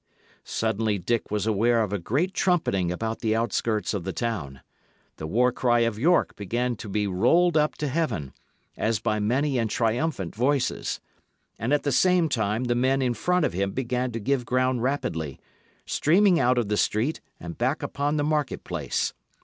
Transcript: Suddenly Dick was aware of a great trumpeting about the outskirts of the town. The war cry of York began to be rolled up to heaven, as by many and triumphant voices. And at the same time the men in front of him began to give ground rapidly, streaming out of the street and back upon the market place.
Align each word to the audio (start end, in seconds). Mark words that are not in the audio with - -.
Suddenly 0.43 0.97
Dick 0.97 1.29
was 1.29 1.45
aware 1.45 1.83
of 1.83 1.93
a 1.93 1.99
great 1.99 2.33
trumpeting 2.33 2.91
about 2.91 3.19
the 3.19 3.35
outskirts 3.35 3.93
of 3.93 4.03
the 4.03 4.11
town. 4.11 4.61
The 5.17 5.27
war 5.27 5.51
cry 5.51 5.81
of 5.81 5.99
York 5.99 6.35
began 6.35 6.75
to 6.77 6.89
be 6.89 7.05
rolled 7.05 7.55
up 7.55 7.75
to 7.75 7.87
heaven, 7.87 8.33
as 8.75 8.97
by 8.99 9.19
many 9.19 9.59
and 9.59 9.69
triumphant 9.69 10.33
voices. 10.35 10.99
And 11.59 11.71
at 11.71 11.83
the 11.83 11.91
same 11.91 12.29
time 12.29 12.63
the 12.63 12.73
men 12.73 13.03
in 13.03 13.13
front 13.13 13.45
of 13.45 13.53
him 13.53 13.73
began 13.73 14.11
to 14.13 14.19
give 14.19 14.43
ground 14.43 14.81
rapidly, 14.81 15.39
streaming 15.85 16.39
out 16.39 16.57
of 16.57 16.67
the 16.67 16.77
street 16.77 17.21
and 17.39 17.55
back 17.59 17.83
upon 17.83 18.17
the 18.17 18.23
market 18.23 18.63
place. 18.63 19.13